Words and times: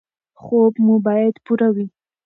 خوب 0.41 0.73
مو 0.85 0.95
باید 1.05 1.35
پوره 1.45 1.69
وي. 1.75 1.87